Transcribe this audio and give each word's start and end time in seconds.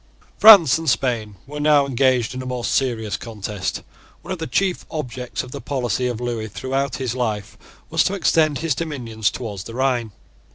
France 0.39 0.79
and 0.79 0.89
Spain 0.89 1.35
were 1.45 1.59
now 1.59 1.85
engaged 1.85 2.33
in 2.33 2.41
a 2.41 2.45
more 2.47 2.65
serious 2.65 3.17
contest. 3.17 3.83
One 4.23 4.31
of 4.31 4.39
the 4.39 4.47
chief 4.47 4.83
objects 4.89 5.43
of 5.43 5.51
the 5.51 5.61
policy 5.61 6.07
of 6.07 6.19
Lewis 6.19 6.51
throughout 6.51 6.95
his 6.95 7.13
life 7.13 7.55
was 7.91 8.03
to 8.05 8.15
extend 8.15 8.57
his 8.57 8.73
dominions 8.73 9.29
towards 9.29 9.65
the 9.65 9.75
Rhine. 9.75 10.11